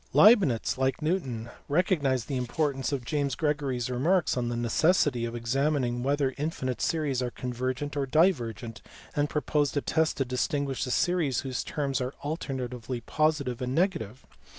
[0.13, 3.57] Leibnitz (like Newton) recognized the importance of James LEIBNITZ.
[3.57, 3.89] 371 Gregory s
[4.27, 8.81] remarks on the necessity of examining whether infinite series are convergent or divergent,
[9.15, 14.25] and proposed a test to distinguish series whose terms are alternately positive and negative.